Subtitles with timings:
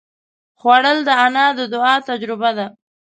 [0.59, 2.65] خوړل د انا د دعا تجربه ده